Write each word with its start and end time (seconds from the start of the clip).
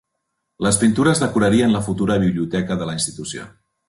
Les 0.67 0.77
pintures 0.83 1.21
decorarien 1.23 1.75
la 1.77 1.81
futura 1.89 2.17
biblioteca 2.27 2.79
de 2.81 2.89
la 2.91 2.97
institució. 3.01 3.45